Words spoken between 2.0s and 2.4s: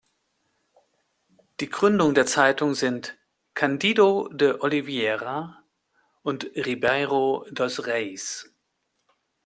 der